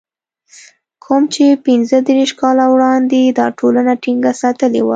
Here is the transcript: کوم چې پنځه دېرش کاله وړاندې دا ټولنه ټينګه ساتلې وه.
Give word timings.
کوم 1.03 1.21
چې 1.33 1.45
پنځه 1.65 1.97
دېرش 2.09 2.31
کاله 2.41 2.65
وړاندې 2.73 3.21
دا 3.37 3.45
ټولنه 3.59 3.91
ټينګه 4.03 4.31
ساتلې 4.41 4.81
وه. 4.83 4.89